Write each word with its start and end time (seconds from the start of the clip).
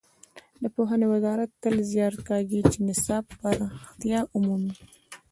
د 0.61 0.63
پوهنې 0.75 1.05
وزارت 1.13 1.49
تل 1.63 1.75
زیار 1.91 2.13
کاږي 2.29 2.61
چې 2.71 2.77
نصاب 2.87 3.23
پراختیا 3.39 4.19
ومومي. 4.35 4.73